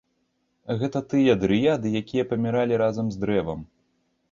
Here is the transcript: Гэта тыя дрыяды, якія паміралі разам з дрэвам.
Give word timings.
Гэта 0.79 1.01
тыя 1.11 1.35
дрыяды, 1.43 1.87
якія 2.01 2.25
паміралі 2.33 2.83
разам 2.85 3.05
з 3.17 3.25
дрэвам. 3.27 3.59